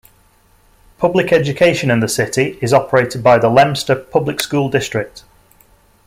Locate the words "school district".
4.41-5.23